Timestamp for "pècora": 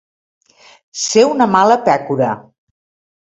1.89-2.31